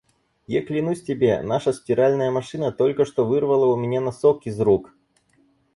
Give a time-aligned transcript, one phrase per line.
[0.47, 4.95] Я клянусь тебе, наша стиральная машина только что вырвала у меня носок из рук!